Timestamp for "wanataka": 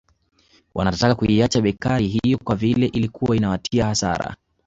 0.75-1.15